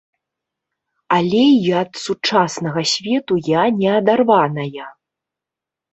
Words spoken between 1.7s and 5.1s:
ад сучаснага свету я не адарваная.